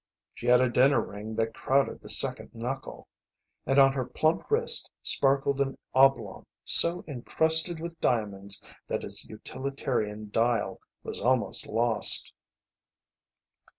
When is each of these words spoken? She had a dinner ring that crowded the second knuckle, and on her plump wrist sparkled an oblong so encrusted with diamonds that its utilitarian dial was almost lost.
She 0.33 0.47
had 0.47 0.61
a 0.61 0.67
dinner 0.71 0.99
ring 0.99 1.35
that 1.35 1.53
crowded 1.53 2.01
the 2.01 2.09
second 2.09 2.55
knuckle, 2.55 3.07
and 3.67 3.77
on 3.77 3.93
her 3.93 4.03
plump 4.03 4.49
wrist 4.49 4.89
sparkled 5.03 5.61
an 5.61 5.77
oblong 5.93 6.47
so 6.63 7.05
encrusted 7.07 7.79
with 7.79 8.01
diamonds 8.01 8.59
that 8.87 9.03
its 9.03 9.25
utilitarian 9.25 10.31
dial 10.31 10.79
was 11.03 11.19
almost 11.21 11.67
lost. 11.67 12.33